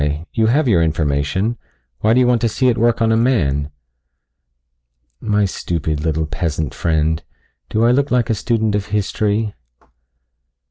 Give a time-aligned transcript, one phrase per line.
[0.33, 1.59] You have your information.
[1.99, 3.69] Why do you want to see it work on a man?"
[5.19, 7.21] "My stupid, little peasant friend,
[7.69, 9.53] do I look like a student of history?"